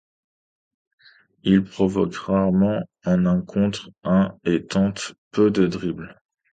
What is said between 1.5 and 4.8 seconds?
provoque rarement en un contre un et